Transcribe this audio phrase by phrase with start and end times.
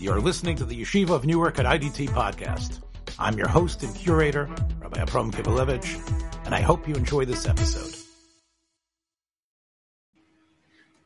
[0.00, 2.82] You're listening to the Yeshiva of Newark at IDT podcast.
[3.18, 4.48] I'm your host and curator,
[4.80, 7.96] Rabbi Abram Kibalevich, and I hope you enjoy this episode.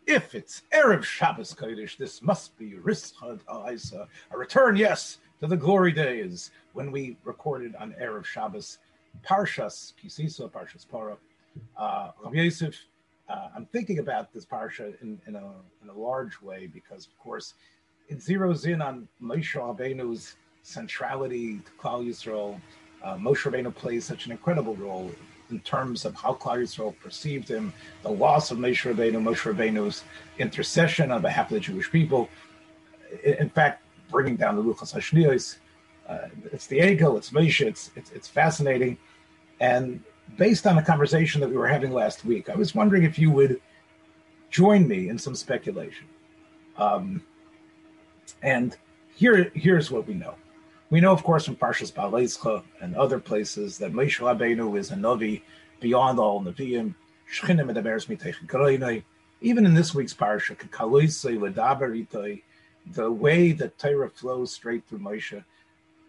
[0.06, 5.56] If it's Erev Shabbos Kodesh, this must be Rischa D'Araisa, a return, yes, to the
[5.56, 8.77] glory days when we recorded on Erev Shabbos
[9.24, 11.16] Parshas Kisisa, Parshas Para.
[11.79, 12.79] Uh, Rabbi Yosef,
[13.30, 15.52] uh, I'm thinking about this parsha in, in, a,
[15.82, 17.54] in a large way because, of course,
[18.09, 22.60] it zeroes in on Moshe Rabbeinu's centrality to Klal Yisrael.
[23.02, 25.10] Uh, Moshe Rabbeinu plays such an incredible role
[25.51, 30.05] in terms of how Klal Yisrael perceived him, the loss of Moshe Rabbeinu, Moshe Rabbeinu's
[30.38, 32.29] intercession on behalf of the Jewish people.
[33.24, 35.59] In fact, bringing down the Luchos Hashniyos.
[36.09, 38.98] Uh, it's the egel, it's Moshe, it's, it's, it's fascinating.
[39.60, 40.02] And
[40.37, 43.30] based on a conversation that we were having last week, I was wondering if you
[43.30, 43.60] would
[44.51, 46.07] join me in some speculation.
[46.77, 47.23] Um,
[48.42, 48.77] and
[49.14, 50.34] here, here's what we know.
[50.91, 54.95] We know, of course, from Parshas Behaaloscha and other places that Moshe Rabbeinu is a
[54.95, 55.43] Navi
[55.80, 56.95] beyond all Naviim.
[59.40, 60.57] Even in this week's Parsha,
[62.95, 65.44] the way that Torah flows straight through Moshe.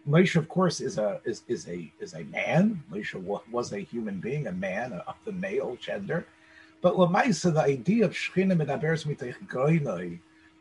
[0.08, 2.82] Moshe, of course, is a is, is a is a man.
[2.92, 3.14] Moshe
[3.50, 6.26] was a human being, a man of the male gender.
[6.82, 9.36] But Lamaisa, the idea of Shechina Midaberes Mitech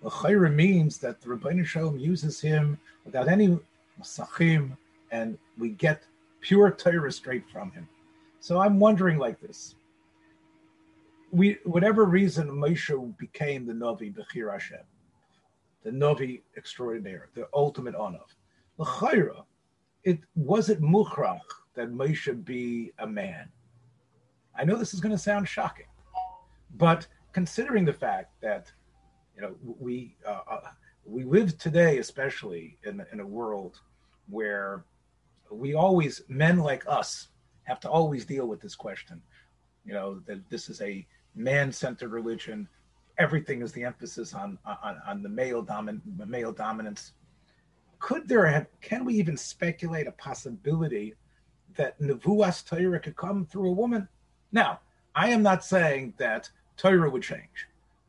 [0.04, 3.58] L'chayra means that the Rebbeinu Shalom uses him without any
[4.00, 4.76] masachim,
[5.12, 6.04] and we get
[6.42, 7.88] pure Torah straight from him.
[8.42, 9.76] So I'm wondering like this.
[11.32, 14.80] We, whatever reason Moshe became the Navi Bechir Hashem,
[15.84, 18.28] the Navi extraordinaire, the ultimate Onav.
[18.78, 19.46] L'chayra,
[20.04, 21.40] it was it Muchrach
[21.76, 23.50] that Moshe be a man.
[24.58, 25.88] I know this is going to sound shocking,
[26.76, 28.72] but considering the fact that
[29.36, 30.60] you know, we uh, uh,
[31.06, 33.80] we live today, especially in in a world
[34.30, 34.86] where
[35.52, 37.30] we always men like us
[37.64, 39.22] have to always deal with this question.
[39.86, 41.06] You know that this is a
[41.36, 42.68] man-centered religion.
[43.18, 47.14] Everything is the emphasis on on, on the male dominant male dominance.
[48.00, 48.68] Could there have?
[48.82, 51.16] Can we even speculate a possibility
[51.76, 54.08] that nevuas Torah could come through a woman?
[54.52, 54.80] Now,
[55.16, 57.68] I am not saying that Torah would change.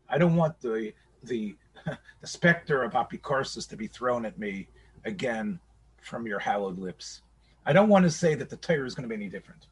[0.09, 0.93] I don't want the
[1.27, 1.57] the
[2.21, 4.67] the specter of apicorsis to be thrown at me
[5.05, 5.59] again
[6.01, 7.23] from your hallowed lips.
[7.67, 9.67] I don't want to say that the Torah is going to be any different.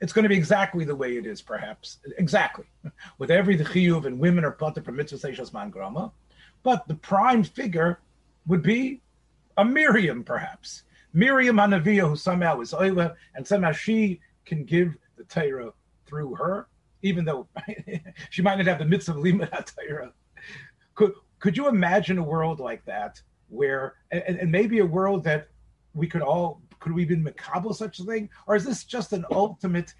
[0.00, 1.98] It's going to be exactly the way it is, perhaps.
[2.18, 2.66] Exactly.
[3.18, 6.12] With every chiyuv and women are put to seishas man grama.
[6.62, 8.00] But the prime figure
[8.46, 9.00] would be
[9.56, 10.82] a Miriam, perhaps.
[11.12, 15.72] Miriam Hanaviyah, who somehow is Oila, and somehow she can give the Torah
[16.06, 16.66] through her,
[17.02, 17.46] even though
[18.30, 20.12] she might not have the mitzvah of Limud Torah
[20.94, 25.48] could could you imagine a world like that where and, and maybe a world that
[25.94, 28.28] we could all could we even macabre such a thing?
[28.46, 29.94] Or is this just an ultimate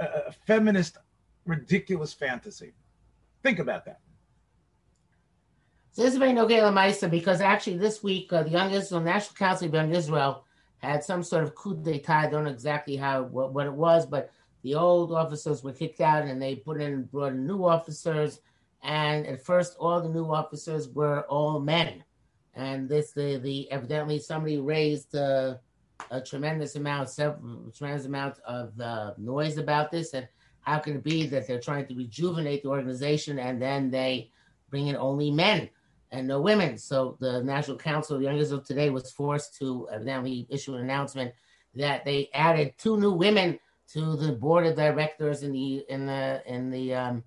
[0.00, 0.96] uh, feminist
[1.44, 2.72] ridiculous fantasy?
[3.42, 4.00] Think about that.
[5.92, 9.68] So this is very Nogay because actually this week uh, the Young Israel National Council
[9.68, 10.44] of Young Israel
[10.78, 12.08] had some sort of coup d'état.
[12.08, 14.30] I don't know exactly how what, what it was, but
[14.62, 18.40] the old officers were kicked out and they put in brought in new officers
[18.82, 22.04] and at first all the new officers were all men.
[22.54, 25.54] And this the the evidently somebody raised uh,
[26.10, 30.14] a tremendous amount several, tremendous amount of uh, noise about this.
[30.14, 30.26] And
[30.60, 34.30] how can it be that they're trying to rejuvenate the organization and then they
[34.70, 35.68] bring in only men
[36.10, 36.76] and no women?
[36.76, 41.32] So the national council of young israel today was forced to evidently issue an announcement
[41.74, 43.58] that they added two new women
[43.92, 47.24] to the board of directors in the in the in the um,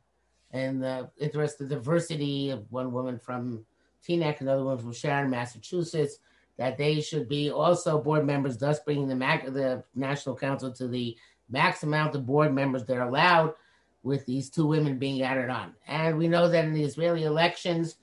[0.56, 3.66] and the interest, the diversity of one woman from
[4.08, 6.20] Teaneck, another one from Sharon, Massachusetts,
[6.58, 10.88] that they should be also board members, thus bringing the, MAC, the National Council to
[10.88, 11.18] the
[11.50, 13.54] max amount of board members that are allowed,
[14.04, 15.74] with these two women being added on.
[15.88, 17.98] And we know that in the Israeli elections,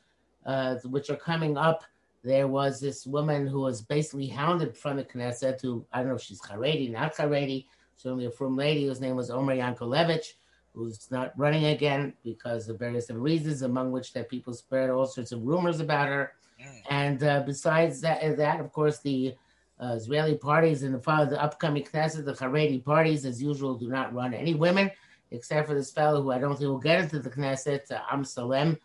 [0.45, 1.85] uh, which are coming up,
[2.25, 6.17] there was this woman who was basically hounded from the Knesset, who I don't know
[6.17, 7.67] if she's Haredi, not Haredi,
[7.97, 10.35] certainly a from lady whose name was Omer Yankelevich
[10.75, 15.33] who's not running again because of various reasons, among which that people spread all sorts
[15.33, 16.33] of rumors about her.
[16.61, 16.83] Mm.
[16.91, 19.35] And uh, besides that, that of course, the
[19.81, 24.15] uh, Israeli parties and the, the upcoming Knesset, the Haredi parties, as usual, do not
[24.15, 24.91] run any women,
[25.31, 28.79] except for this fellow who I don't think will get into the Knesset, uh, Amsalem,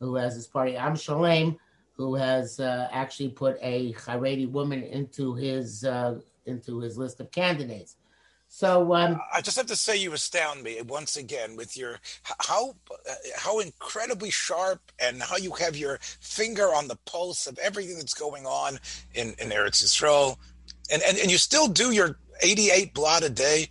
[0.00, 1.58] who has his party, Am Shalem,
[1.96, 7.30] who has uh, actually put a Haredi woman into his uh, into his list of
[7.30, 7.96] candidates.
[8.50, 12.74] So um, I just have to say, you astound me once again with your how
[13.36, 18.14] how incredibly sharp and how you have your finger on the pulse of everything that's
[18.14, 18.78] going on
[19.14, 20.38] in in Eretz Yisrael,
[20.90, 23.68] and and, and you still do your eighty eight blot a day,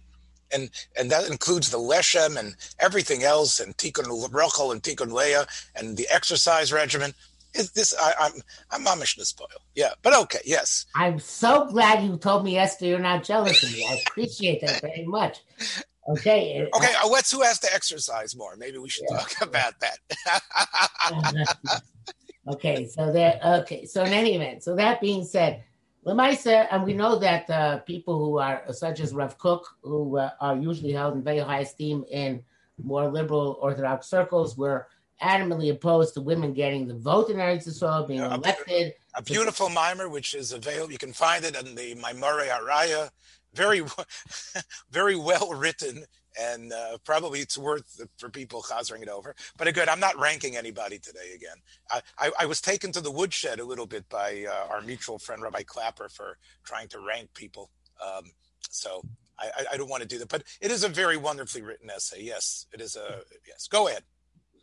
[0.54, 5.48] and and that includes the leshem and everything else, and tikkun rachel and tikkun leah,
[5.76, 7.14] and the exercise regimen
[7.54, 8.32] is this I, am
[8.72, 9.48] I'm I'm amish spoil.
[9.76, 10.86] Yeah, but okay, yes.
[10.96, 12.86] I'm so glad you told me, Esther.
[12.86, 13.86] You're not jealous of me.
[13.88, 15.40] I appreciate that very much.
[16.10, 16.68] Okay.
[16.76, 16.94] Okay.
[17.04, 18.56] Uh, let's who has to exercise more.
[18.56, 19.18] Maybe we should yeah.
[19.18, 20.00] talk about that.
[22.48, 22.88] okay.
[22.88, 23.86] So that okay.
[23.86, 25.64] So in any event, so that being said,
[26.06, 30.30] Lemaisa, and we know that uh, people who are such as Rav Kook, who uh,
[30.40, 32.44] are usually held in very high esteem in
[32.82, 34.88] more liberal Orthodox circles, were
[35.22, 38.94] adamantly opposed to women getting the vote in Eretz Yisrael, being elected.
[39.16, 40.92] A, beautiful mimer, which is available.
[40.92, 43.10] You can find it in the Maamarei HaRe'iyah.
[43.54, 43.82] Very,
[44.92, 46.04] very well written,
[46.40, 49.36] and uh, probably it's worth for people chazering it over.
[49.58, 51.34] But again, I'm not ranking anybody today.
[51.34, 51.58] Again,
[51.90, 55.18] I, I, I was taken to the woodshed a little bit by uh, our mutual
[55.18, 57.72] friend Rabbi Clapper for trying to rank people.
[58.06, 58.26] Um,
[58.70, 59.02] so
[59.40, 62.22] I, I don't want to do that, but it is a very wonderfully written essay.
[62.22, 63.68] Yes, it is a yes.
[63.68, 64.04] Go ahead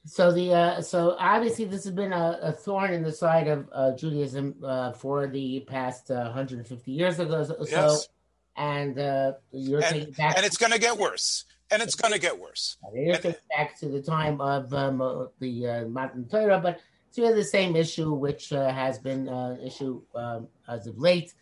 [0.06, 3.68] so the uh, so obviously this has been a, a thorn in the side of
[3.72, 7.42] uh, Judaism uh, for the past 150 uh, years ago.
[7.44, 8.08] So, yes.
[8.56, 11.44] and uh, you're and, taking back, and it's going to get worse.
[11.70, 12.76] And it's going to get worse.
[12.94, 14.98] You're taking back to the time of um,
[15.40, 19.58] the uh, the Matan Torah, but it's really the same issue, which has been an
[19.60, 21.32] issue um, as of late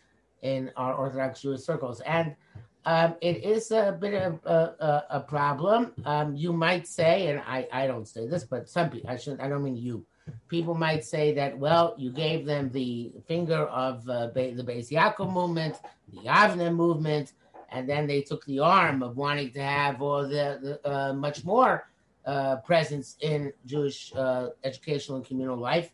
[0.41, 1.99] in our Orthodox Jewish circles.
[2.01, 2.35] And
[2.85, 5.93] um, it is a bit of a, a, a problem.
[6.05, 9.41] Um, you might say, and I, I don't say this, but some people, I shouldn't,
[9.41, 10.05] I don't mean you.
[10.47, 15.31] People might say that, well, you gave them the finger of uh, the Beis Yaakov
[15.31, 15.75] movement,
[16.13, 17.33] the Avner movement,
[17.71, 21.43] and then they took the arm of wanting to have all the, the uh, much
[21.43, 21.89] more
[22.25, 25.91] uh, presence in Jewish uh, educational and communal life.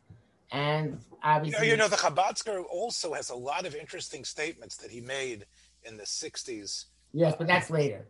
[0.52, 4.78] And obviously, you know, you know, the Chabadsker also has a lot of interesting statements
[4.78, 5.46] that he made
[5.84, 6.86] in the 60s.
[7.14, 8.08] Yes, but that's later.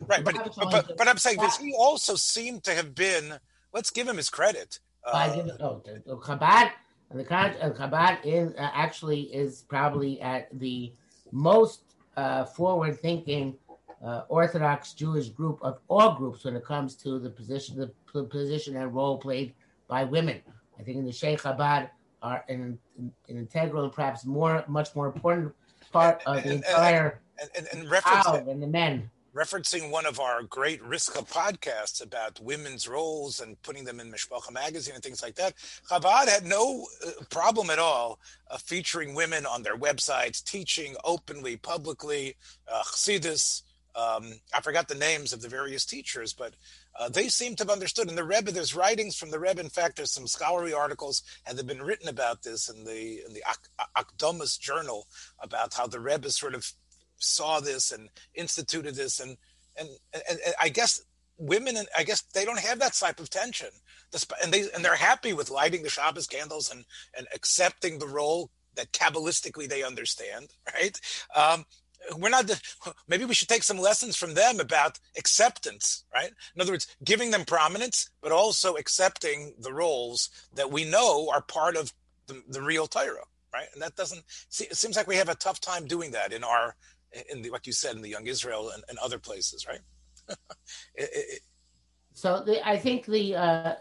[0.00, 3.34] Right, but but, but, but I'm saying that he also seemed to have been.
[3.72, 4.78] Let's give him his credit.
[5.04, 6.70] Uh, give, oh, the Chabad,
[7.14, 10.92] the uh, Chabad in uh, actually is probably at the
[11.32, 11.80] most
[12.16, 13.56] uh, forward-thinking
[14.04, 18.24] uh, Orthodox Jewish group of all groups when it comes to the position, the, the
[18.24, 19.54] position and role played
[19.88, 20.42] by women.
[20.78, 21.88] I think in the Sheikh Chabad
[22.22, 25.54] are an, an integral and perhaps more, much more important
[25.96, 29.10] part of the entire and, and, and, and referencing, and the men.
[29.34, 34.50] Referencing one of our great Riska podcasts about women's roles and putting them in Mishpacha
[34.50, 35.52] magazine and things like that,
[35.90, 38.18] Chabad had no uh, problem at all
[38.50, 42.36] uh, featuring women on their websites, teaching openly, publicly,
[42.72, 43.62] uh, Chassidus.
[43.94, 46.54] Um, I forgot the names of the various teachers, but
[46.98, 48.08] uh, they seem to have understood.
[48.08, 49.60] And the Rebbe, there's writings from the Rebbe.
[49.60, 53.34] In fact, there's some scholarly articles and they've been written about this in the in
[53.34, 53.42] the
[53.96, 55.06] Akdomus journal
[55.40, 56.70] about how the Rebbe sort of
[57.18, 59.20] saw this and instituted this.
[59.20, 59.36] And
[59.78, 61.02] and, and, and I guess
[61.38, 63.68] women, and I guess they don't have that type of tension.
[64.42, 66.84] And they and they're happy with lighting the Shabbos candles and
[67.16, 70.98] and accepting the role that kabbalistically they understand, right?
[71.34, 71.64] Um,
[72.16, 72.50] we're not
[73.08, 76.30] maybe we should take some lessons from them about acceptance right?
[76.54, 81.42] In other words giving them prominence but also accepting the roles that we know are
[81.42, 81.92] part of
[82.26, 83.68] the, the real Torah, right?
[83.72, 84.24] And that doesn't
[84.60, 86.76] it seems like we have a tough time doing that in our
[87.30, 89.80] in the like you said in the young israel and, and other places right?
[90.96, 91.40] It, it,
[92.12, 93.74] so the, i think the uh,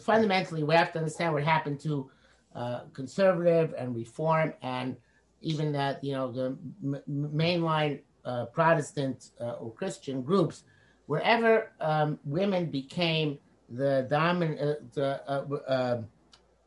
[0.00, 2.10] fundamentally we have to understand what happened to
[2.54, 4.96] uh, conservative and reform and
[5.40, 10.64] even that you know the m- mainline uh, Protestant uh, or Christian groups,
[11.06, 13.38] wherever um, women became
[13.68, 16.02] the dominant, uh, the, uh,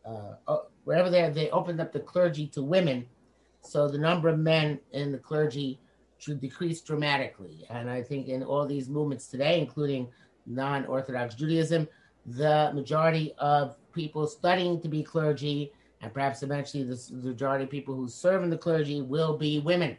[0.05, 3.05] uh, uh, wherever they they opened up the clergy to women,
[3.61, 5.79] so the number of men in the clergy
[6.17, 7.65] should decrease dramatically.
[7.69, 10.09] And I think in all these movements today, including
[10.45, 11.87] non-Orthodox Judaism,
[12.25, 17.95] the majority of people studying to be clergy and perhaps eventually the, majority of people
[17.95, 19.97] who serve in the clergy will be women.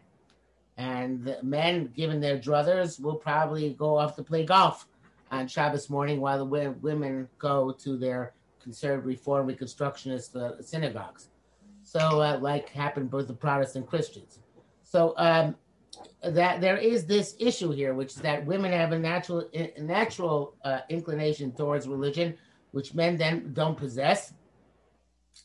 [0.77, 4.87] And the men, given their druthers, will probably go off to play golf
[5.31, 11.29] on Shabbos morning while the women go to their conservative reform reconstructionist uh, synagogues.
[11.83, 14.39] So, uh, like happened with the Protestant Christians.
[14.83, 15.55] So, um,
[16.23, 20.81] that there is this issue here, which is that women have a natural, natural uh,
[20.89, 22.37] inclination towards religion,
[22.73, 24.33] which men then don't possess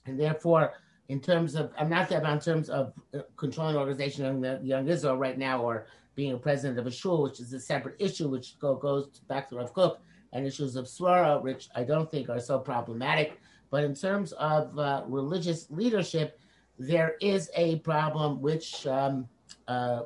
[0.05, 0.73] and therefore
[1.09, 4.87] in terms of I'm not about in terms of uh, controlling organization in the Young
[4.87, 8.29] Israel right now or being a president of a shul, which is a separate issue,
[8.29, 9.99] which go, goes back to Rav Kook,
[10.31, 13.39] and issues of swara, which I don't think are so problematic.
[13.69, 16.39] But in terms of uh, religious leadership,
[16.79, 19.27] there is a problem which um,
[19.67, 20.03] uh,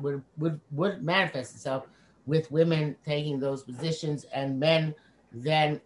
[0.00, 1.86] would, would would manifest itself
[2.26, 4.94] with women taking those positions and men
[5.32, 5.80] then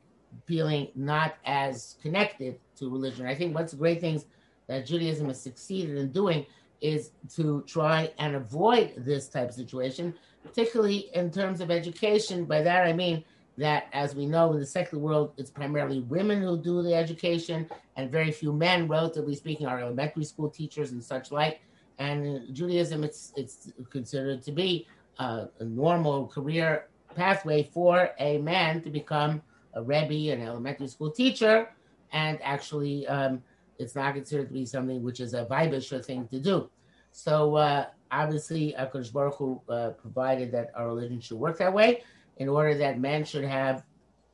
[0.47, 3.27] feeling not as connected to religion.
[3.27, 4.27] I think one of the great things
[4.67, 6.47] that Judaism has succeeded in doing
[6.81, 12.45] is to try and avoid this type of situation, particularly in terms of education.
[12.45, 13.25] By that I mean
[13.59, 17.69] that, as we know, in the secular world, it's primarily women who do the education,
[17.97, 21.61] and very few men, relatively speaking, are elementary school teachers and such like.
[21.99, 24.87] And in Judaism, it's it's considered to be
[25.19, 29.43] a normal career pathway for a man to become
[29.75, 31.69] a rebbe, an elementary school teacher,
[32.13, 33.43] and actually, um,
[33.79, 36.71] it's not considered to be something which is a vibish thing to do.
[37.13, 42.03] So uh, obviously, Akash Baruch Hu, uh, provided that our religion should work that way,
[42.37, 43.85] in order that men should have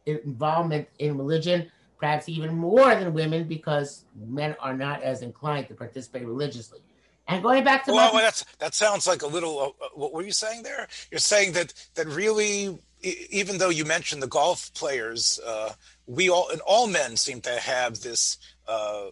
[0.06, 5.74] involvement in religion, perhaps even more than women, because men are not as inclined to
[5.74, 6.80] participate religiously.
[7.26, 9.58] And going back to well, well that's that sounds like a little.
[9.60, 10.88] Uh, uh, what were you saying there?
[11.10, 15.72] You're saying that that really, even though you mentioned the golf players, uh,
[16.06, 18.38] we all and all men seem to have this.
[18.66, 19.06] Uh,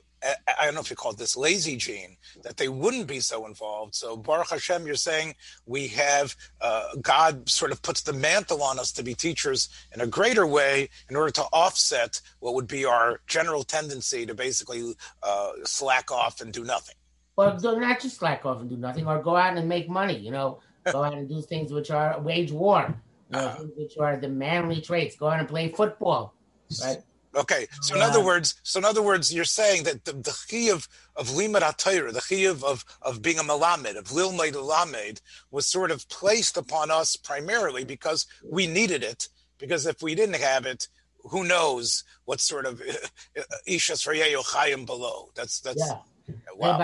[0.58, 3.46] I don't know if you call it this lazy gene that they wouldn't be so
[3.46, 3.94] involved.
[3.94, 5.34] So Baruch Hashem, you're saying
[5.66, 10.00] we have uh, God sort of puts the mantle on us to be teachers in
[10.00, 14.94] a greater way in order to offset what would be our general tendency to basically
[15.22, 16.96] uh, slack off and do nothing
[17.36, 20.16] do not just slack off and do nothing, or go out and make money.
[20.18, 20.60] You know,
[20.92, 22.94] go out and do things which are wage war,
[23.30, 25.16] you know, uh, which are the manly traits.
[25.16, 26.34] Go out and play football,
[26.82, 26.98] right?
[27.34, 30.72] Okay, so in other words, so in other words, you're saying that the, the chi
[30.72, 35.20] of of limud atayra, the chi of, of of being a malamed, of lilmaid lamed,
[35.50, 39.28] was sort of placed upon us primarily because we needed it.
[39.58, 40.88] Because if we didn't have it,
[41.24, 42.80] who knows what sort of
[43.68, 45.30] ishas chayim below?
[45.34, 45.84] That's that's.
[45.86, 45.98] Yeah
[46.56, 46.78] Wow,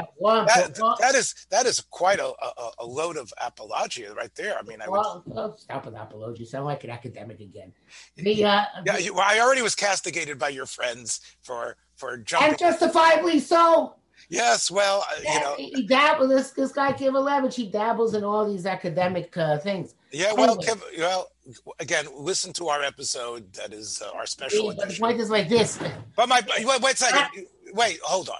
[0.44, 4.56] that, that is that is quite a, a, a, load of apologia right there.
[4.58, 5.34] I mean, I well, would...
[5.34, 6.40] well, stop with apologia.
[6.40, 7.72] You sound like an academic again.
[8.16, 12.50] The, uh, yeah, you, well, I already was castigated by your friends for for jumping,
[12.50, 13.94] and justifiably so.
[14.28, 16.28] Yes, well, uh, yeah, you know, he dabbles.
[16.28, 19.94] This this guy Kivalevich, he dabbles in all these academic uh, things.
[20.12, 20.74] Yeah, well, anyway.
[20.74, 21.32] Kev, well,
[21.80, 23.52] again, listen to our episode.
[23.54, 24.66] That is uh, our special.
[24.66, 25.78] Yeah, but the point is like this.
[26.14, 27.46] But my wait, wait a second.
[27.72, 28.36] Wait, hold on.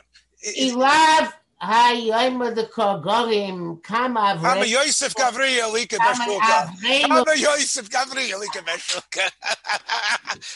[0.57, 1.25] אליו
[1.61, 4.55] היומד הקוגורים כמה אברהם.
[4.55, 6.65] כמה יוסף גבריאל יקה בשוקה.
[7.03, 9.21] כמה יוסef Gavriel יקה בשוקה.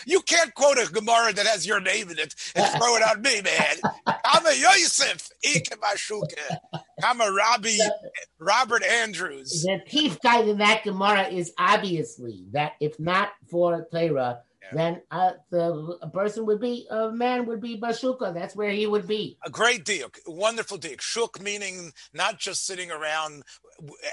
[0.07, 3.21] You can't quote a Gemara that has your name in it and throw it on
[3.21, 3.77] me, man.
[4.23, 6.55] כמה יוסף יקה בשוקה.
[7.01, 7.77] כמה Rabbi
[8.39, 9.63] Robert Andrews.
[9.63, 14.39] The chief guy in that Gemara is obviously that if not for Torah,
[14.72, 18.34] then uh, the person would be a man would be bashuka.
[18.34, 19.38] That's where he would be.
[19.44, 20.96] A great deal, wonderful deal.
[21.00, 23.42] Shuk meaning not just sitting around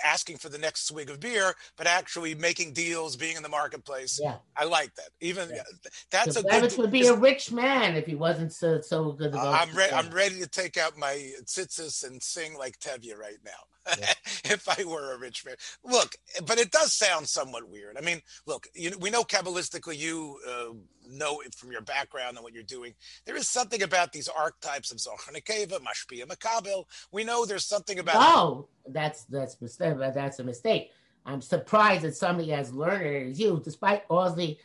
[0.04, 4.20] asking for the next swig of beer, but actually making deals, being in the marketplace.
[4.22, 5.10] Yeah, I like that.
[5.22, 5.64] Even yeah.
[6.12, 6.78] that's the a good.
[6.78, 9.34] would be a rich man if he wasn't so so good.
[9.34, 9.94] Uh, I'm ready.
[9.94, 13.52] I'm ready to take out my tzitzis and sing like Tevye right now.
[14.00, 14.14] Yeah.
[14.46, 17.98] if I were a rich man, look, but it does sound somewhat weird.
[17.98, 20.74] I mean, look, you, we know kabbalistically you uh,
[21.10, 22.94] know from your background and what you're doing.
[23.26, 26.86] There is something about these archetypes of Zachar Nekeva, Mashpia Makabel.
[27.12, 28.16] We know there's something about.
[28.18, 29.98] Oh, that's that's mistake.
[29.98, 30.92] That's a mistake.
[31.26, 34.58] I'm surprised that somebody as learned as you, despite all the,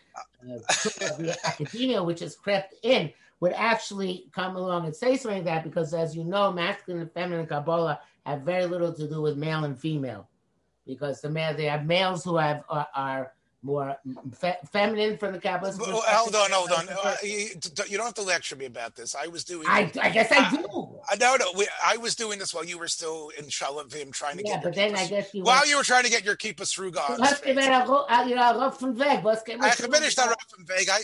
[0.42, 0.58] uh,
[1.18, 5.64] the academia which has crept in, would actually come along and say something like that
[5.64, 9.64] because, as you know, masculine and feminine Kabbalah have very little to do with male
[9.64, 10.28] and female
[10.86, 13.32] because the male they have males who have are, are
[13.62, 13.96] more
[14.34, 15.80] fe- feminine from the Kabbalist.
[15.80, 16.88] Well, hold on, hold on.
[16.88, 17.48] Uh, you,
[17.88, 19.14] you, don't have to lecture me about this.
[19.14, 19.66] I was doing.
[19.68, 20.64] I, I guess I do.
[21.10, 21.46] Uh, no, no.
[21.56, 24.64] We, I was doing this while you were still in Shaalvim trying to yeah, get.
[24.64, 25.42] but then I guess you.
[25.42, 27.20] While you were trying to get your kippahs through God.
[27.20, 27.88] I finished that
[30.68, 30.88] Weg.
[30.90, 31.00] I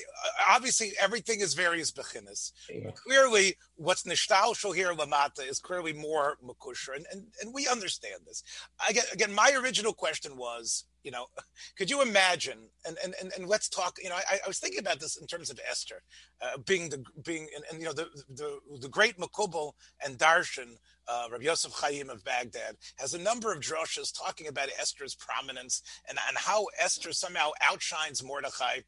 [0.51, 2.53] obviously everything is various bechinas.
[2.73, 2.91] Yeah.
[2.93, 8.43] Clearly, what's nishtalshal here lamata is clearly more makusher, and, and and we understand this.
[8.89, 11.27] Again, again, my original question was you know,
[11.79, 12.59] could you imagine?
[12.87, 13.99] And and and, and let's talk.
[14.03, 16.03] You know, I, I was thinking about this in terms of Esther,
[16.43, 19.73] uh, being the being and, and, you know the the the great Makubal
[20.05, 20.77] and Darshan.
[21.07, 25.83] Uh, Rabbi Yosef Chaim of Baghdad has a number of droshes talking about Esther's prominence
[26.09, 28.79] and, and how Esther somehow outshines Mordechai.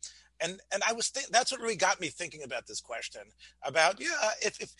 [0.41, 3.21] and and I was think that's what really got me thinking about this question
[3.63, 4.73] about yeah if if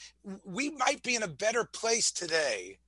[0.45, 2.79] we might be in a better place today,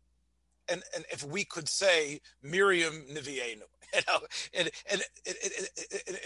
[0.69, 3.62] and and if we could say Miriam Nivienu,
[3.95, 4.21] you know,
[4.54, 5.02] and and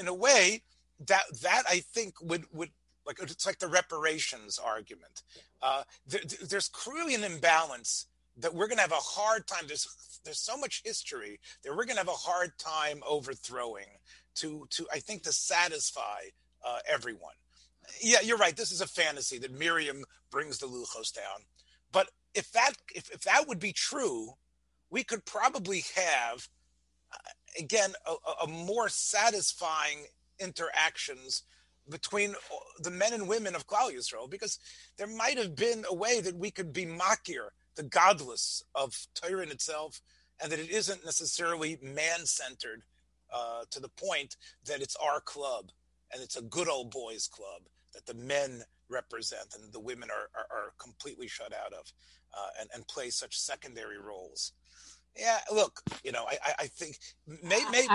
[0.01, 0.63] in a way
[1.07, 2.71] that that I think would would
[3.07, 5.23] like it's like the reparations argument.
[5.61, 9.65] Uh, there, there's clearly an imbalance that we're going to have a hard time.
[9.67, 13.99] There's there's so much history that we're going to have a hard time overthrowing
[14.37, 16.21] to to I think to satisfy
[16.65, 17.35] uh, everyone.
[18.01, 18.57] Yeah, you're right.
[18.57, 21.45] This is a fantasy that Miriam brings the Luchos down.
[21.91, 24.35] But if that if, if that would be true,
[24.91, 26.49] we could probably have
[27.59, 30.07] again a, a more satisfying
[30.39, 31.43] interactions
[31.89, 32.35] between
[32.81, 34.59] the men and women of Klal Yisrael, because
[34.97, 39.43] there might have been a way that we could be makir, the godless of Torah
[39.43, 40.01] itself,
[40.41, 42.83] and that it isn't necessarily man-centered
[43.33, 45.71] uh, to the point that it's our club
[46.13, 47.63] and it's a good old boys club
[47.95, 51.93] that the men represent and the women are, are, are completely shut out of
[52.37, 54.53] uh, and, and play such secondary roles.
[55.19, 57.95] Yeah, look, you know, I, I think maybe, maybe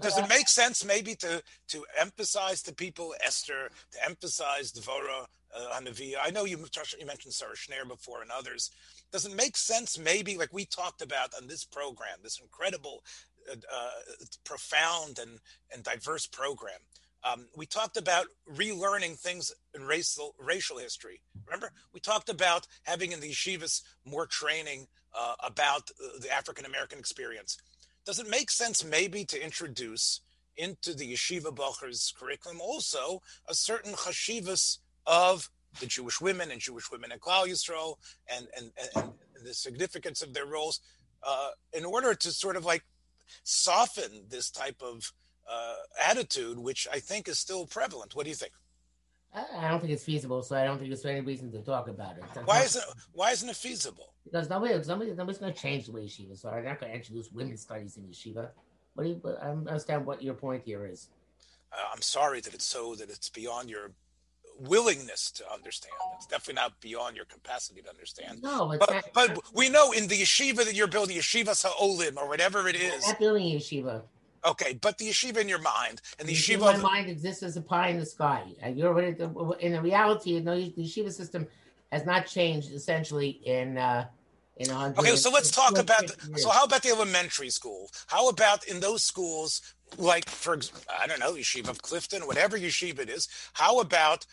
[0.00, 5.74] does it make sense maybe to to emphasize to people Esther, to emphasize Dvorah, uh,
[5.74, 6.16] Hanavia?
[6.22, 6.64] I know you,
[6.98, 8.70] you mentioned Sarah Schenirer before and others.
[9.10, 13.02] Does it make sense maybe, like we talked about on this program, this incredible,
[13.50, 15.40] uh, uh, profound and,
[15.74, 16.80] and diverse program?
[17.24, 21.20] Um, we talked about relearning things in racial racial history.
[21.46, 24.88] Remember, we talked about having in the yeshivas more training
[25.18, 27.58] uh, about uh, the African American experience.
[28.04, 30.20] Does it make sense maybe to introduce
[30.56, 35.48] into the yeshiva Bacher's curriculum also a certain chashivas of
[35.80, 37.96] the Jewish women and Jewish women in Klal Yisrael
[38.30, 39.12] and, and, and
[39.44, 40.80] the significance of their roles
[41.22, 42.84] uh, in order to sort of like
[43.44, 45.12] soften this type of
[45.50, 45.74] uh,
[46.08, 48.14] attitude, which I think is still prevalent.
[48.14, 48.52] What do you think?
[49.34, 52.18] I don't think it's feasible, so I don't think there's any reason to talk about
[52.18, 52.24] it.
[52.44, 54.12] why isn't Why isn't it feasible?
[54.24, 56.60] Because nobody, nobody nobody's going to change the way yeshivas are.
[56.60, 58.50] They're not going to introduce women's studies in yeshiva.
[58.94, 59.36] What do you?
[59.40, 61.08] I understand what your point here is.
[61.72, 63.92] Uh, I'm sorry that it's so that it's beyond your
[64.58, 65.94] willingness to understand.
[66.16, 68.42] It's definitely not beyond your capacity to understand.
[68.42, 72.28] No, but, not, but we know in the yeshiva that you're building, yeshiva sa'olim or
[72.28, 73.06] whatever it is.
[73.06, 74.02] Not building yeshiva.
[74.44, 76.74] Okay, but the yeshiva in your mind and the yeshiva.
[76.74, 78.44] In My mind exists as a pie in the sky.
[78.60, 81.46] And you're in the reality, You know, the yeshiva system
[81.92, 83.78] has not changed essentially in.
[83.78, 84.06] Uh,
[84.56, 86.06] in okay, so let's talk about.
[86.06, 87.90] The, so how about the elementary school?
[88.06, 89.62] How about in those schools,
[89.96, 90.58] like for
[91.00, 93.28] I don't know, yeshiva of Clifton, whatever yeshiva it is?
[93.54, 94.26] How about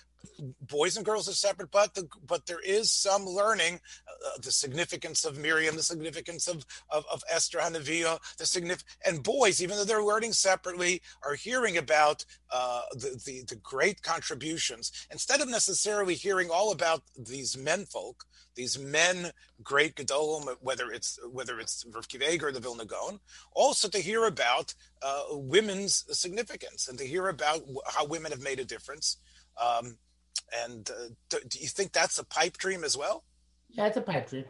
[0.62, 5.26] boys and girls are separate, but the, but there is some learning uh, the significance
[5.26, 9.86] of Miriam, the significance of of, of Esther Hanavia, the signif- and boys, even though
[9.86, 16.16] they're learning separately, are hearing about uh, the, the the great contributions instead of necessarily
[16.16, 19.32] hearing all about these men folk, these men
[19.64, 22.06] great gedolim, whether it's whether it's Rav
[22.44, 23.20] or the Vilna Gaon,
[23.54, 28.60] also to hear about uh, women's significance and to hear about how women have made
[28.60, 29.18] a difference.
[29.60, 29.98] Um,
[30.63, 33.24] and uh, do, do, you think that's a pipe dream as well?
[33.70, 34.46] Yeah, it's a pipe dream.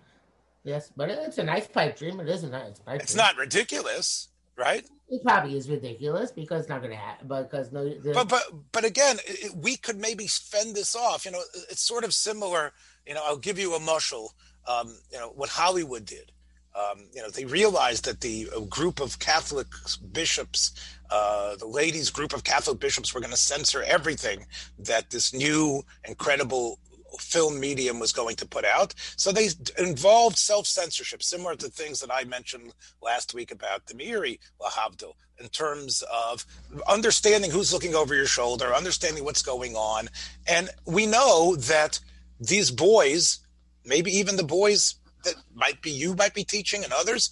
[0.63, 2.19] Yes, but it's a nice pipe dream.
[2.19, 3.01] It is a nice pipe.
[3.01, 3.25] It's dream.
[3.25, 4.85] not ridiculous, right?
[5.09, 7.27] It probably is ridiculous because it's not going to happen.
[7.27, 11.25] Because no, but but but again, it, we could maybe fend this off.
[11.25, 12.73] You know, it's sort of similar.
[13.07, 14.33] You know, I'll give you a muscle.
[14.67, 16.31] Um, you know what Hollywood did.
[16.75, 19.67] Um, you know, they realized that the group of Catholic
[20.11, 20.71] bishops
[21.11, 24.45] uh, the ladies group of Catholic bishops were going to censor everything
[24.77, 26.79] that this new incredible
[27.17, 28.93] film medium was going to put out.
[29.15, 33.93] So they involved self censorship, similar to things that I mentioned last week about the
[33.93, 36.45] Meiri Lahavdil, in terms of
[36.87, 40.09] understanding who's looking over your shoulder, understanding what's going on.
[40.47, 41.99] And we know that
[42.39, 43.39] these boys,
[43.85, 47.29] maybe even the boys that might be you might be teaching and others,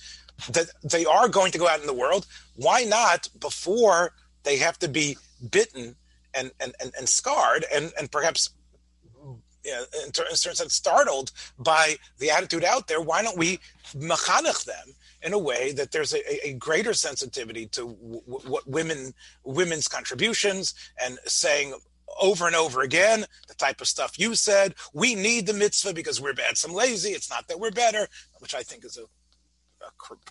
[0.49, 4.77] that they are going to go out in the world, why not before they have
[4.79, 5.17] to be
[5.49, 5.95] bitten
[6.33, 8.49] and and, and, and scarred and, and perhaps
[9.67, 13.59] in, certain sense startled by the attitude out there, why don't we
[13.95, 19.13] mechanech them in a way that there's a, a greater sensitivity to w- what women
[19.43, 21.73] women's contributions and saying
[22.21, 26.21] over and over again the type of stuff you said we need the mitzvah because
[26.21, 28.07] we're bad some lazy it's not that we're better
[28.39, 29.01] which i think is a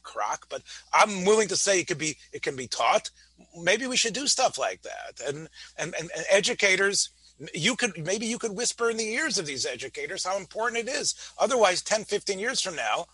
[0.02, 3.10] crock, but I'm willing to say it could be it can be taught.
[3.56, 5.20] Maybe we should do stuff like that.
[5.26, 7.10] And and, and, and educators
[7.52, 10.90] you could maybe you could whisper in the ears of these educators how important it
[10.90, 11.14] is.
[11.38, 13.06] Otherwise 10 15 years from now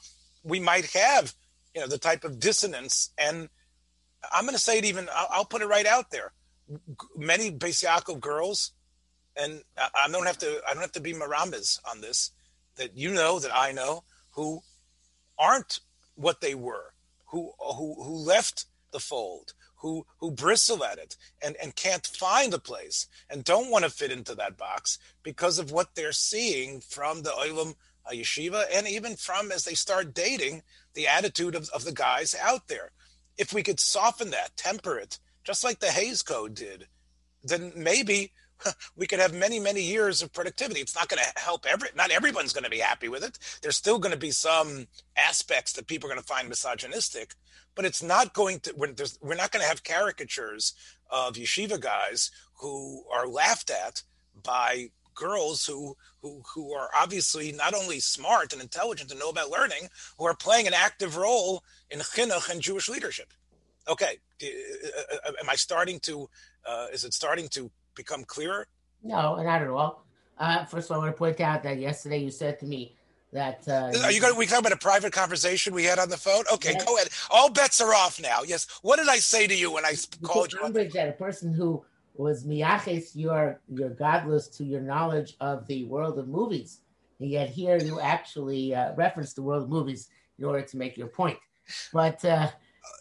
[0.44, 1.34] we might have
[1.74, 3.48] you know the type of dissonance and
[4.30, 6.32] I'm going to say it even I'll, I'll put it right out there.
[7.16, 8.72] many Beis Yaakov girls,
[9.36, 12.30] and I don't have to I don't have to be Maramis on this,
[12.76, 14.62] that you know that I know who
[15.38, 15.80] aren't
[16.22, 16.94] what they were,
[17.26, 22.54] who who who left the fold, who who bristle at it and and can't find
[22.54, 26.80] a place and don't want to fit into that box because of what they're seeing
[26.80, 27.74] from the Olam
[28.10, 30.62] Yeshiva and even from as they start dating
[30.94, 32.92] the attitude of, of the guys out there.
[33.38, 36.86] If we could soften that, temper it, just like the Hays Code did,
[37.42, 38.32] then maybe
[38.96, 40.80] we could have many, many years of productivity.
[40.80, 43.38] It's not going to help every, not everyone's going to be happy with it.
[43.62, 47.34] There's still going to be some aspects that people are going to find misogynistic,
[47.74, 50.74] but it's not going to, we're, we're not going to have caricatures
[51.10, 54.02] of yeshiva guys who are laughed at
[54.42, 59.50] by girls who who who are obviously not only smart and intelligent and know about
[59.50, 63.32] learning, who are playing an active role in chinuch and Jewish leadership.
[63.88, 64.46] Okay, uh,
[65.28, 66.28] uh, am I starting to?
[66.64, 68.66] Uh, is it starting to become clearer?
[69.02, 70.04] No, not at all.
[70.38, 72.96] Uh, first of all, I want to point out that yesterday you said to me
[73.32, 74.34] that uh, are you going?
[74.34, 76.44] To, We talk about a private conversation we had on the phone.
[76.52, 76.84] Okay, yes.
[76.84, 77.08] go ahead.
[77.30, 78.42] All bets are off now.
[78.44, 78.66] Yes.
[78.82, 80.60] What did I say to you when I called you?
[80.72, 86.18] That a person who was miyaches your your godless to your knowledge of the world
[86.18, 86.80] of movies,
[87.20, 90.96] and yet here you actually uh, reference the world of movies in order to make
[90.96, 91.38] your point.
[91.92, 92.48] But uh,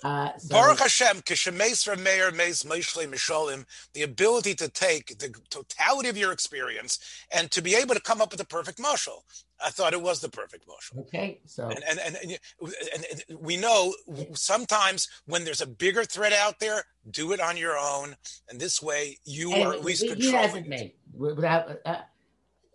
[0.03, 6.09] uh, so, Baruch Hashem, Kishemes Meir Meis Meishle Misholim, the ability to take the totality
[6.09, 6.99] of your experience
[7.31, 9.23] and to be able to come up with the perfect marshal.
[9.63, 11.01] I thought it was the perfect marshal.
[11.01, 13.93] Okay, so and and, and and, and we know
[14.33, 18.15] sometimes when there's a bigger threat out there, do it on your own,
[18.49, 20.31] and this way you and are at least controlling.
[20.31, 21.77] He hasn't made without.
[21.85, 21.97] Uh,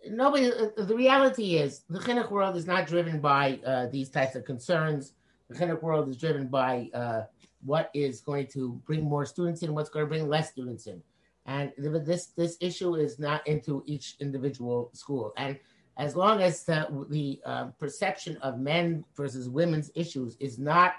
[0.09, 0.49] nobody.
[0.49, 4.45] Uh, the reality is the chinuch world is not driven by uh, these types of
[4.45, 5.11] concerns
[5.49, 7.21] the chinuch world is driven by uh,
[7.63, 11.01] what is going to bring more students in, what's going to bring less students in,
[11.45, 15.33] and this this issue is not into each individual school.
[15.37, 15.57] And
[15.97, 20.93] as long as the, the uh, perception of men versus women's issues is not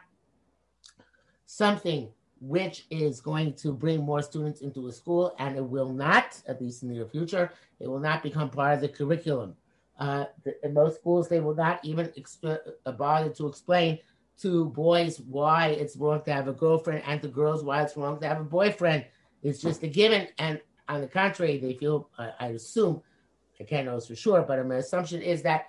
[1.47, 2.09] something
[2.41, 6.61] which is going to bring more students into a school, and it will not, at
[6.61, 9.55] least in the near future, it will not become part of the curriculum.
[9.99, 10.25] Uh,
[10.63, 13.99] in most schools, they will not even exp- uh, bother to explain
[14.43, 18.21] to boys why it's wrong to have a girlfriend and to girls why it's wrong
[18.21, 19.05] to have a boyfriend.
[19.43, 20.29] It's just a given.
[20.39, 23.03] And on the contrary, they feel, uh, I assume,
[23.61, 25.67] I can't know this for sure, but my assumption is that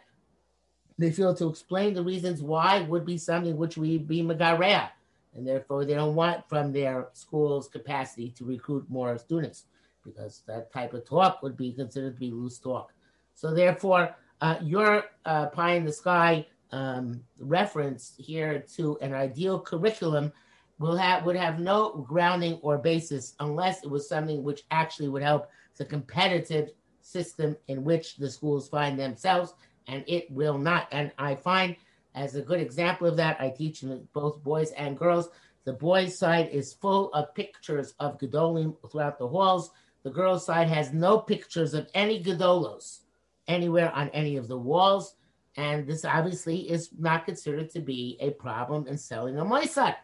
[0.97, 4.89] they feel to explain the reasons why would be something which would be Megarea.
[5.33, 9.65] And therefore, they don't want from their school's capacity to recruit more students
[10.03, 12.93] because that type of talk would be considered to be loose talk.
[13.35, 19.59] So, therefore, uh, your uh, pie in the sky um, reference here to an ideal
[19.59, 20.31] curriculum
[20.77, 25.23] will have would have no grounding or basis unless it was something which actually would
[25.23, 26.69] help the competitive
[27.01, 29.53] system in which the schools find themselves,
[29.87, 30.87] and it will not.
[30.91, 31.75] And I find
[32.15, 35.29] as a good example of that, I teach both boys and girls.
[35.65, 39.71] The boys' side is full of pictures of Gedolim throughout the halls.
[40.03, 42.99] The girls' side has no pictures of any Gedolos
[43.47, 45.15] anywhere on any of the walls.
[45.59, 49.97] And this obviously is not considered to be a problem in selling a moisat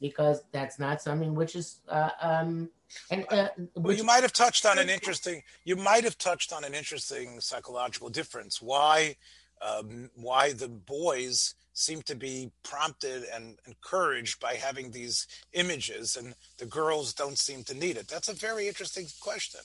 [0.00, 2.68] because that's not something which is uh, um,
[3.08, 6.64] and uh, well, you might have touched on an interesting you might have touched on
[6.64, 8.60] an interesting psychological difference.
[8.60, 9.14] Why
[9.62, 16.34] um, why the boys seem to be prompted and encouraged by having these images and
[16.58, 18.08] the girls don't seem to need it?
[18.08, 19.60] That's a very interesting question.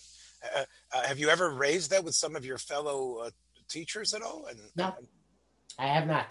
[0.55, 3.29] Uh, uh, have you ever raised that with some of your fellow uh,
[3.69, 4.47] teachers at all?
[4.49, 4.93] And no,
[5.77, 6.27] I have not.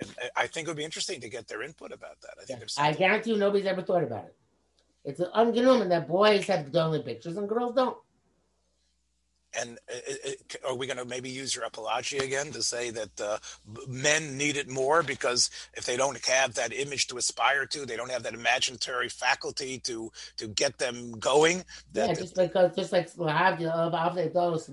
[0.00, 2.34] And I think it would be interesting to get their input about that.
[2.40, 2.62] I think.
[2.78, 4.36] I guarantee you, nobody's ever thought about it.
[5.04, 7.96] It's an ungenuine that boys have the only pictures and girls don't.
[9.58, 9.78] And
[10.66, 13.38] are we going to maybe use your apology again to say that uh,
[13.88, 17.96] men need it more because if they don't have that image to aspire to, they
[17.96, 21.64] don't have that imaginary faculty to to get them going?
[21.92, 23.90] That, yeah, just because, just like Abdullah,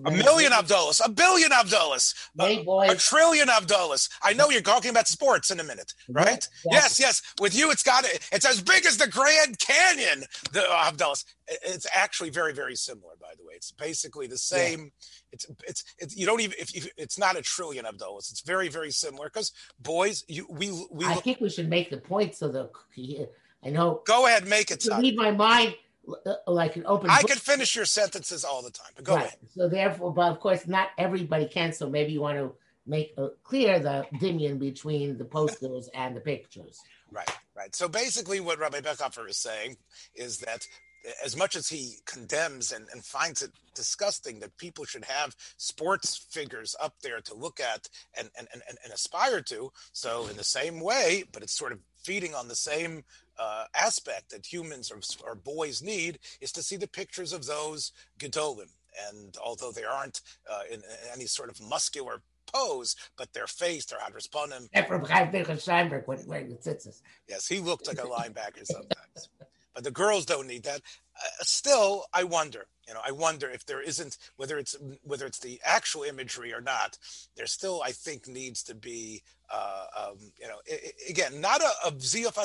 [0.05, 4.09] a million Abdullahs, a billion Abdullahs, a, a, trillion Abdullahs.
[4.21, 6.35] I know you're talking about sports in a minute, right?
[6.35, 6.69] Exactly.
[6.71, 7.21] Yes, yes.
[7.39, 10.25] With you, it's got it's as big as the Grand Canyon.
[10.51, 11.25] The uh, Abdullahs.
[11.47, 13.53] It's actually very, very similar, by the way.
[13.55, 14.79] It's basically the same.
[14.79, 15.31] Yeah.
[15.31, 18.41] It's, it's, it's, you don't even, if, if it's not a trillion of those, it's
[18.41, 22.35] very, very similar because boys, you, we, we, I think we should make the point
[22.35, 22.69] so that
[23.63, 24.01] I know.
[24.05, 24.85] Go ahead, make it.
[24.85, 25.75] Read my mind
[26.25, 27.09] uh, like an open.
[27.09, 27.31] I book.
[27.31, 29.25] can finish your sentences all the time, but go right.
[29.25, 29.37] ahead.
[29.53, 31.73] So therefore, but of course, not everybody can.
[31.73, 32.53] So maybe you want to
[32.85, 36.79] make uh, clear the dimion between the posters and the pictures.
[37.11, 37.75] Right, right.
[37.75, 39.77] So basically, what Rabbi Bechhofer is saying
[40.15, 40.65] is that
[41.23, 46.17] as much as he condemns and, and finds it disgusting that people should have sports
[46.17, 49.71] figures up there to look at and, and, and, and aspire to.
[49.93, 53.03] So, in the same way, but it's sort of feeding on the same
[53.39, 57.91] uh, aspect that humans or, or, boys need, is to see the pictures of those
[58.19, 58.69] Gedolim.
[59.09, 63.85] And although they aren't uh, in, in any sort of muscular pose, but their face,
[63.85, 64.69] their Hadrosponim.
[67.29, 69.29] Yes, he looked like a linebacker sometimes
[69.81, 70.81] the girls don't need that.
[70.81, 72.67] Uh, still, I wonder.
[72.87, 76.61] You know, I wonder if there isn't whether it's whether it's the actual imagery or
[76.61, 76.97] not.
[77.35, 79.21] There still, I think, needs to be,
[79.53, 82.37] uh, um, you know, it, again, not a, a ziyaf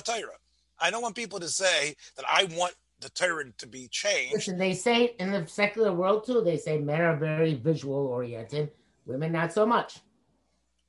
[0.81, 4.35] I don't want people to say that I want the Torah to be changed.
[4.35, 6.41] Listen, they say in the secular world too.
[6.43, 8.73] They say men are very visual oriented,
[9.07, 10.01] women not so much.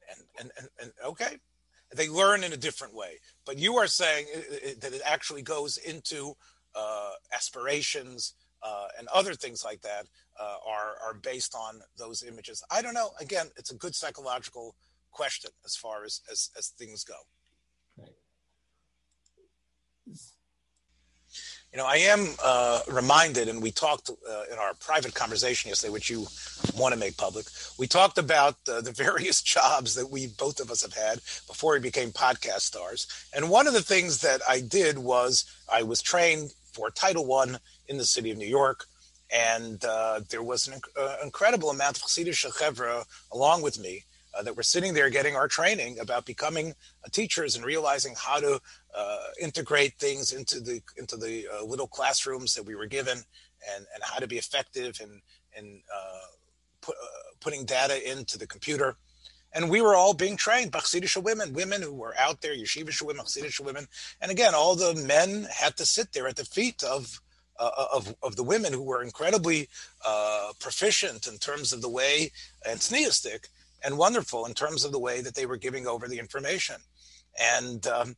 [0.10, 1.38] And and and, and okay,
[1.96, 3.20] they learn in a different way.
[3.46, 6.36] But you are saying uh, uh, that it actually goes into
[6.76, 10.08] uh, aspirations uh, and other things like that
[10.40, 12.64] uh, are are based on those images.
[12.72, 13.12] I don't know.
[13.20, 14.76] Again, it's a good psychological
[15.12, 17.16] question as far as as, as things go.
[21.74, 25.92] You know, I am uh, reminded, and we talked uh, in our private conversation yesterday,
[25.92, 26.28] which you
[26.78, 27.48] want to make public.
[27.80, 31.16] We talked about uh, the various jobs that we both of us have had
[31.48, 33.08] before we became podcast stars.
[33.36, 37.58] And one of the things that I did was I was trained for Title One
[37.88, 38.86] in the city of New York,
[39.34, 44.44] and uh, there was an uh, incredible amount of Chassidish Chevra along with me uh,
[44.44, 46.70] that were sitting there getting our training about becoming
[47.04, 48.60] uh, teachers and realizing how to
[48.96, 53.18] uh, integrate things into the into the uh, little classrooms that we were given,
[53.76, 55.22] and and how to be effective in
[55.58, 56.94] in uh, uh,
[57.40, 58.96] putting data into the computer.
[59.56, 63.24] And we were all being trained, Bachsidisha women, women who were out there, Yeshivisha women,
[63.24, 63.86] Bachsidisha women.
[64.20, 67.22] And again, all the men had to sit there at the feet of
[67.60, 69.70] uh, of, of the women who were incredibly
[70.06, 72.32] uh, proficient in terms of the way
[72.68, 73.48] and sneistic
[73.84, 76.76] and wonderful in terms of the way that they were giving over the information.
[77.40, 78.16] And um,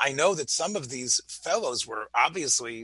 [0.00, 2.78] I know that some of these fellows were obviously,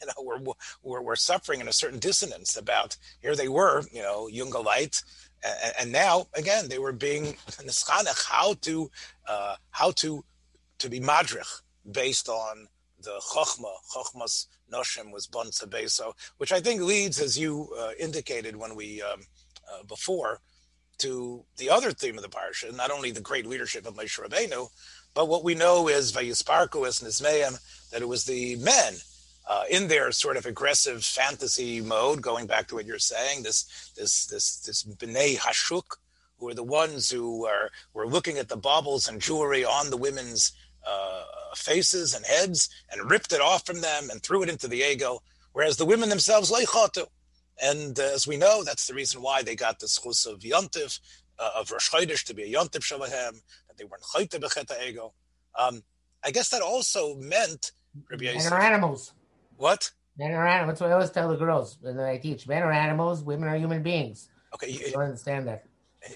[0.00, 4.64] you know, were, suffering in a certain dissonance about here they were, you know, Junge
[4.64, 5.02] Light,
[5.44, 8.90] and, and now again they were being nischanech how to
[9.28, 10.24] uh, how to
[10.78, 11.46] to be madrich
[11.90, 12.66] based on
[13.02, 18.56] the chokhmah, chokhmas noshim was bon beso, which I think leads, as you uh, indicated
[18.56, 19.20] when we um,
[19.72, 20.40] uh, before,
[21.02, 24.68] to the other theme of the parsha, not only the great leadership of Moshe Rabbeinu,
[25.14, 27.60] but what we know is Vayisparku is Nizmeim,
[27.90, 28.94] that it was the men
[29.48, 33.92] uh, in their sort of aggressive fantasy mode, going back to what you're saying, this
[33.96, 35.96] this this this Bnei Hashuk,
[36.38, 39.96] who are the ones who are were looking at the baubles and jewelry on the
[39.96, 40.52] women's
[40.86, 44.80] uh, faces and heads and ripped it off from them and threw it into the
[44.80, 45.20] egel,
[45.52, 47.06] whereas the women themselves leichatu.
[47.60, 51.00] And uh, as we know, that's the reason why they got the schus of Yontif,
[51.38, 55.12] uh, of Rosh Chodesh to be a Yontif Shalahem, that they weren't Chayte Becheta Egel.
[55.58, 55.82] Um,
[56.24, 57.72] I guess that also meant
[58.10, 59.12] Rabbi Men are animals.
[59.56, 59.90] What?
[60.16, 60.74] Men are animals.
[60.74, 62.46] That's what I always tell the girls when I teach.
[62.46, 63.22] Men are animals.
[63.22, 64.28] Women are human beings.
[64.54, 65.64] Okay, you, don't understand that.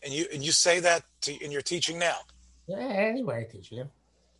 [0.05, 2.17] And you and you say that to, in your teaching now.
[2.67, 3.89] Yeah, anywhere I teach you.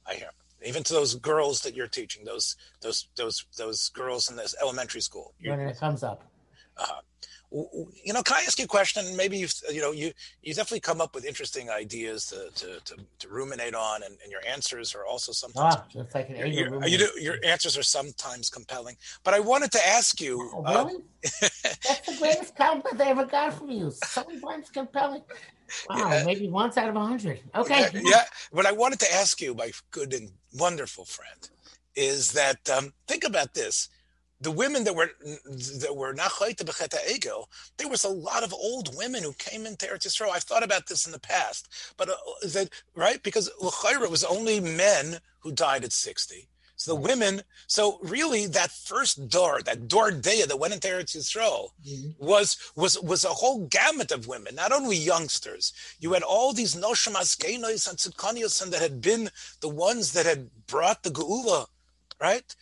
[0.07, 0.29] I hear.
[0.65, 5.01] Even to those girls that you're teaching, those those those those girls in this elementary
[5.01, 5.35] school.
[5.45, 6.25] When it comes up.
[6.77, 7.01] Uh,
[7.53, 9.17] you know, can I ask you a question?
[9.17, 10.13] Maybe you've, you know, you,
[10.43, 14.33] you definitely come up with interesting ideas to, to, to, to ruminate on and, and,
[14.33, 18.51] your answers are also sometimes, ah, like your, your, you do, your answers are sometimes
[18.51, 20.51] compelling, but I wanted to ask you.
[20.55, 20.97] Oh, uh, really?
[20.97, 21.29] Uh,
[21.63, 23.93] That's the greatest compliment I ever got from you.
[23.93, 25.23] Sometimes compelling.
[25.89, 26.25] Wow, yeah.
[26.25, 27.41] maybe once out of a hundred.
[27.55, 27.89] Okay.
[27.93, 28.25] Yeah, yeah.
[28.51, 31.49] What I wanted to ask you, my good and wonderful friend,
[31.95, 33.89] is that um, think about this
[34.41, 35.11] the women that were
[35.81, 37.47] that were not becheta egel,
[37.79, 40.31] there was a lot of old women who came into Eretz Yisrael.
[40.31, 44.61] I've thought about this in the past, but uh, that right because l'chayra was only
[44.61, 46.49] men who died at sixty.
[46.79, 51.17] So the women, so really that first door, that door day that went into Eretz
[51.17, 52.25] Yisrael, mm-hmm.
[52.25, 55.73] was was was a whole gamut of women, not only youngsters.
[55.99, 60.27] You had all these noshim askenos and tzidkanios and that had been the ones that
[60.27, 61.67] had brought the geula,
[62.21, 62.55] right?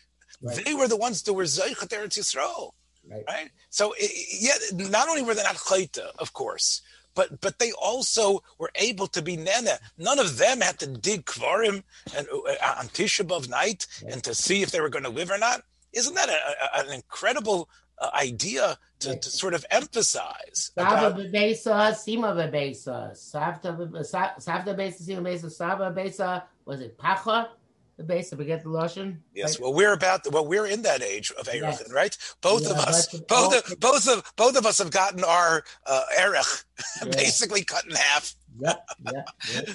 [0.45, 0.65] Right.
[0.65, 2.73] They were the ones that were Zeichet Eretz Yisrael.
[3.11, 3.25] Right.
[3.27, 3.51] right.
[3.71, 3.95] So,
[4.39, 6.83] yeah, not only were they not Chayta, of course,
[7.15, 9.79] but but they also were able to be nana.
[9.99, 11.83] None of them had to dig kvarim
[12.17, 14.13] and uh, on Tisha B'av night right.
[14.13, 15.63] and to see if they were going to live or not.
[15.93, 19.23] Isn't that a, a, an incredible uh, idea to, right.
[19.23, 20.73] to, sort of emphasize?
[20.75, 25.51] Saba bebesa, sima bebesa, savta bebesa, sima bebesa.
[25.51, 27.51] Saba bebesa was it pacha?
[27.97, 29.23] The base we get the lotion.
[29.35, 29.63] Yes, Right?
[29.63, 31.93] well, we're about well, we're in that age of Erech, Yes.
[31.93, 32.17] right?
[32.41, 36.03] Both Yeah, of us, both of both of both of us have gotten our uh,
[36.19, 36.45] Erech
[37.05, 37.11] Yeah.
[37.13, 39.29] basically cut in half, yep, yep.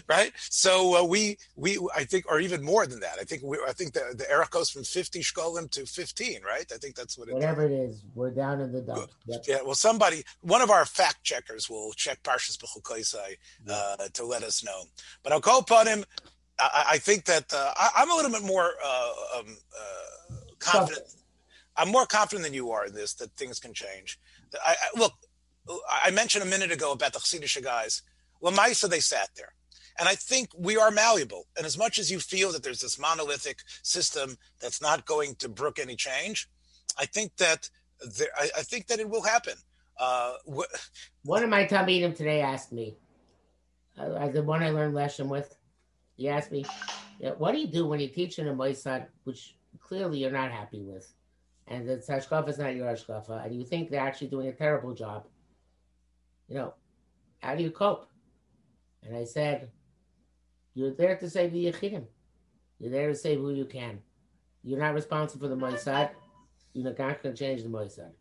[0.09, 0.33] right?
[0.49, 3.17] So uh, we we I think, or even more than that.
[3.19, 6.69] I think we I think the the Erech goes from fifty shkolim to fifteen, right?
[6.73, 7.33] I think that's what it.
[7.35, 9.11] Whatever it is, we're down in the dump.
[9.27, 9.43] Yep.
[9.47, 13.37] Yeah, well, somebody, one of our fact checkers will check Parshas Bechukoisai
[13.69, 14.83] uh, to let us know.
[15.23, 16.03] But I'll call upon him.
[16.59, 21.07] I, I think that uh, I, I'm a little bit more uh, um, uh, confident.
[21.77, 24.19] I'm more confident than you are in this that things can change.
[24.65, 25.13] I, I, look,
[25.89, 28.01] I mentioned a minute ago about the Chassidish guys.
[28.43, 29.53] Lamaisa, they sat there.
[29.99, 31.45] And I think we are malleable.
[31.57, 35.49] And as much as you feel that there's this monolithic system that's not going to
[35.49, 36.49] brook any change,
[36.97, 37.69] I think that
[38.17, 39.55] there, I, I think that it will happen.
[39.99, 40.73] Uh, wh-
[41.23, 42.95] One of my Talmidim today asked me,
[43.97, 45.53] uh, the one I learned lesson with,
[46.19, 46.65] he asked me,
[47.19, 50.81] yeah, what do you do when you're teaching a Moisad, which clearly you're not happy
[50.81, 51.11] with,
[51.67, 54.93] and the Hashkafa is not your Hashkafa, and you think they're actually doing a terrible
[54.93, 55.25] job?
[56.47, 56.73] You know,
[57.39, 58.07] how do you cope?
[59.03, 59.69] And I said,
[60.73, 62.05] you're there to save the Yechidim.
[62.79, 63.99] You're there to save who you can.
[64.63, 66.11] You're not responsible for the Moisad.
[66.73, 68.11] You're not going to change the Moisad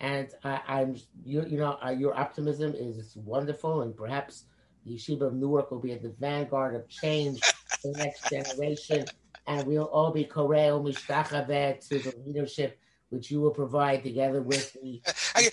[0.00, 4.44] and I, I'm you you know uh, your optimism is wonderful, and perhaps
[4.84, 7.40] the Yeshiva of Newark will be at the vanguard of change
[7.82, 9.04] for the next generation,
[9.46, 12.78] and we'll all be koreo mishtachaveh to the leadership
[13.10, 15.02] which you will provide together with the.
[15.34, 15.50] I,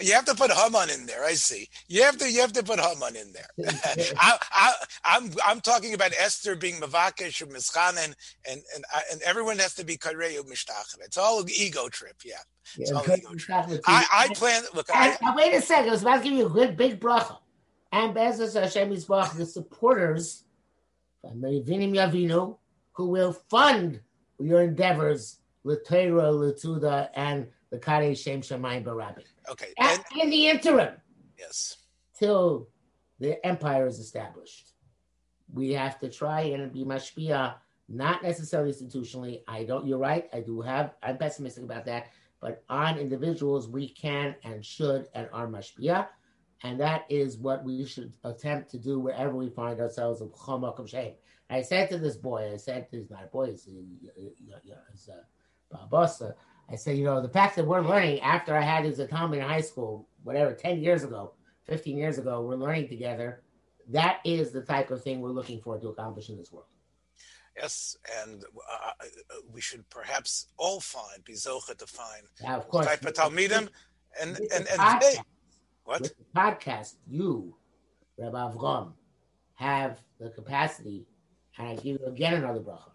[0.00, 1.24] you have to put Haman in there.
[1.24, 1.68] I see.
[1.88, 2.30] You have to.
[2.30, 3.48] You have to put Haman in there.
[4.16, 4.72] I, I,
[5.04, 5.30] I'm.
[5.44, 8.14] I'm talking about Esther being mavakesh or mischanen,
[8.48, 11.04] and and I- and everyone has to be kareu mishtachaveh.
[11.04, 12.16] It's all ego trip.
[12.24, 12.34] Yeah.
[12.76, 13.66] It's all ego trip.
[13.86, 14.62] I, I plan.
[14.72, 17.00] Look, I, and wait a second, I was about to give you a good big
[17.00, 17.38] bracha.
[17.92, 20.44] And Bezos Hashem Yisbach, the supporters,
[21.24, 22.56] Vinim Yavinu,
[22.92, 24.00] who will fund
[24.38, 29.24] your endeavors, Latera, Latuda, and the Kare Shem Shemayim Barabi.
[29.50, 29.72] okay.
[29.78, 30.94] And And, in the interim,
[31.38, 31.78] yes.
[32.18, 32.68] till
[33.20, 34.72] the empire is established,
[35.52, 37.54] we have to try and be mashpia,
[37.88, 39.42] not necessarily institutionally.
[39.48, 39.86] I don't.
[39.86, 40.28] You're right.
[40.32, 40.94] I do have.
[41.02, 42.08] I'm pessimistic about that.
[42.40, 46.08] But on individuals, we can and should and are mashpia,
[46.62, 50.78] and that is what we should attempt to do wherever we find ourselves in chomak
[50.78, 51.14] of shame.
[51.50, 53.70] I said to this boy, I said, to, he's not a boy, he's a,
[54.92, 55.10] he's.
[56.70, 59.48] I said, you know, the fact that we're learning after I had his atomic in
[59.48, 61.32] high school, whatever, 10 years ago,
[61.64, 63.42] 15 years ago, we're learning together.
[63.88, 66.66] That is the type of thing we're looking for to accomplish in this world.
[67.56, 68.90] Yes, and uh,
[69.50, 73.68] we should perhaps all find be zocha to find Now, of course, type of talmidim,
[74.20, 75.16] and and and they,
[75.88, 76.02] what?
[76.02, 77.54] with the podcast, you,
[78.18, 78.92] Rabbi Avram,
[79.54, 81.06] have the capacity,
[81.56, 82.90] and I give you again another bracha.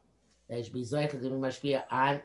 [0.47, 2.21] There should be zoicha to be mashpia on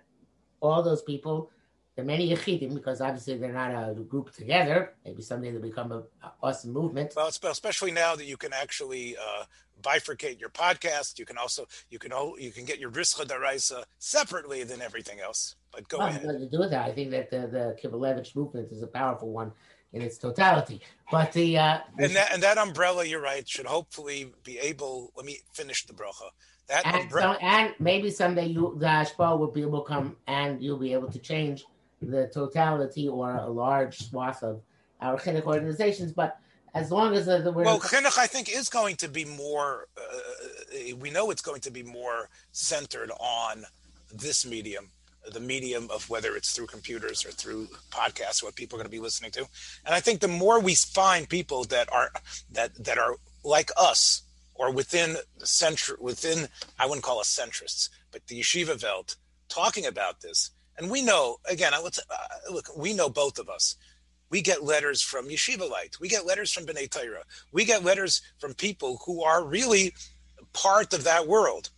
[0.61, 1.51] all those people,
[1.97, 4.93] the many yechidim, because obviously they're not a group together.
[5.05, 7.15] Maybe someday they'll become a, a awesome movement.
[7.17, 9.45] Well, especially now that you can actually uh,
[9.83, 14.65] bifurcate your podcast, you can also you can you can get your Rischa D'Araisa separately
[14.65, 15.57] than everything else.
[15.73, 16.23] But go Well, ahead.
[16.23, 16.85] to do with that.
[16.91, 19.53] I think that the, the Kivalevich movement is a powerful one
[19.93, 20.81] in its totality.
[21.11, 25.13] But the uh, And that and that umbrella, you're right, should hopefully be able.
[25.17, 26.31] Let me finish the bracha.
[26.69, 27.39] That and, umbrella.
[27.41, 30.93] so, and maybe someday you the Ashpa will be able to come and you'll be
[30.93, 31.65] able to change
[32.03, 34.61] the totality or a large swath of
[35.01, 36.13] our chinuch organizations.
[36.13, 36.39] But
[36.75, 39.89] as long as the, we're Well, chinuch, I think, is going to be more.
[39.97, 43.65] Uh, we know it's going to be more centered on
[44.13, 44.91] this medium,
[45.33, 48.97] the medium of whether it's through computers or through podcasts, what people are going to
[48.97, 49.47] be listening to.
[49.85, 52.11] And I think the more we find people that are
[52.53, 54.23] that that are like us
[54.55, 59.17] or within the center, within I wouldn't call us centrists, but the yeshiva velt
[59.49, 60.51] talking about this.
[60.77, 62.77] And we know again, I let's uh, look.
[62.77, 63.77] We know both of us
[64.31, 66.01] we get letters from Yeshiva Leit.
[66.01, 67.25] We get letters from B'nai Torah.
[67.53, 69.95] We get letters from people who are really
[70.53, 71.71] part of that world.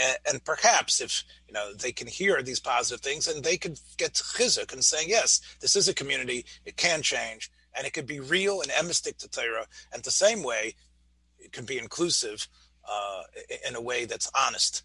[0.00, 3.80] And, and, perhaps if you know they can hear these positive things and they could
[3.96, 8.06] get chizuk and saying, yes, this is a community, it can change, and it could
[8.06, 9.66] be real and emistic to Torah.
[9.92, 10.74] And the same way,
[11.38, 12.46] it can be inclusive
[12.88, 13.22] uh,
[13.66, 14.82] in a way that's honest.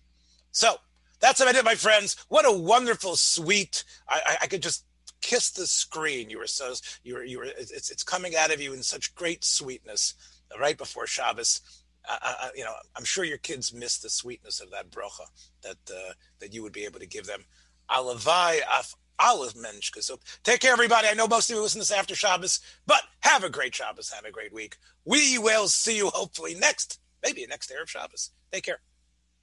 [0.51, 0.75] So
[1.19, 2.17] that's what I did my friends.
[2.27, 3.83] What a wonderful, sweet.
[4.09, 4.85] I, I, I could just
[5.21, 6.29] kiss the screen.
[6.29, 9.15] You were so you were you were it's it's coming out of you in such
[9.15, 10.15] great sweetness
[10.59, 11.61] right before Shabbos.
[12.07, 15.27] I, I, you know, I'm sure your kids miss the sweetness of that brocha
[15.61, 17.45] that uh, that you would be able to give them.
[17.89, 19.91] Alavai af olive mensch.
[19.99, 21.07] So take care, everybody.
[21.07, 24.11] I know most of you listen to this after Shabbos, but have a great Shabbos.
[24.11, 24.77] Have a great week.
[25.05, 28.31] We will see you hopefully next, maybe next Erev Shabbos.
[28.51, 28.79] Take care.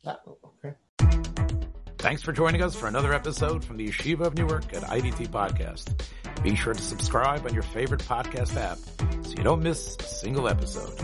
[0.04, 0.16] Uh,
[0.64, 0.74] okay.
[1.98, 6.02] Thanks for joining us for another episode from the Yeshiva of Newark at IDT Podcast.
[6.42, 8.78] Be sure to subscribe on your favorite podcast app
[9.26, 10.98] so you don't miss a single episode.